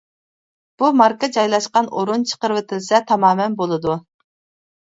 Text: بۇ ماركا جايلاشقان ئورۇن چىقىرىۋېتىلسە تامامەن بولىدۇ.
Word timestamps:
بۇ 0.81 0.89
ماركا 1.01 1.29
جايلاشقان 1.35 1.89
ئورۇن 1.99 2.25
چىقىرىۋېتىلسە 2.31 3.03
تامامەن 3.13 3.59
بولىدۇ. 3.63 4.01